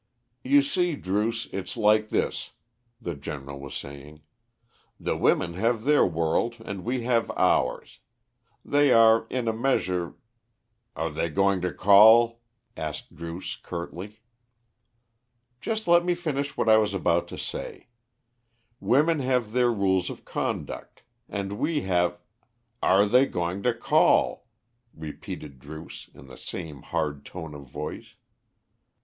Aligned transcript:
"You 0.43 0.63
see, 0.63 0.95
Druce, 0.95 1.45
it's 1.53 1.77
like 1.77 2.09
this," 2.09 2.53
the 2.99 3.13
General 3.13 3.59
was 3.59 3.75
saying, 3.75 4.23
"the 4.99 5.15
women 5.15 5.53
have 5.53 5.83
their 5.83 6.03
world, 6.03 6.55
and 6.65 6.83
we 6.83 7.03
have 7.03 7.29
ours. 7.37 7.99
They 8.65 8.91
are, 8.91 9.27
in 9.29 9.47
a 9.47 9.53
measure" 9.53 10.15
"Are 10.95 11.11
they 11.11 11.29
going 11.29 11.61
to 11.61 11.71
call?" 11.71 12.39
asked 12.75 13.13
Druce 13.15 13.55
curtly. 13.57 14.21
"Just 15.59 15.87
let 15.87 16.03
me 16.03 16.15
finish 16.15 16.57
what 16.57 16.67
I 16.67 16.77
was 16.77 16.95
about 16.95 17.27
to 17.27 17.37
say. 17.37 17.89
Women 18.79 19.19
have 19.19 19.51
their 19.51 19.71
rules 19.71 20.09
of 20.09 20.25
conduct, 20.25 21.03
and 21.29 21.59
we 21.59 21.81
have" 21.81 22.17
"Are 22.81 23.05
they 23.05 23.27
going 23.27 23.61
to 23.61 23.73
call?" 23.75 24.47
repeated 24.95 25.59
Druce, 25.59 26.09
in 26.11 26.25
the 26.25 26.37
same 26.37 26.81
hard 26.81 27.23
tone 27.23 27.53
of 27.53 27.67
voice. 27.69 28.15